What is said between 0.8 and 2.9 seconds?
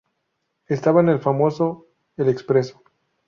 en el famoso "El Expreso".